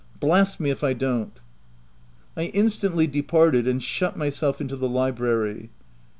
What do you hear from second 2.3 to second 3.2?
1* I instantly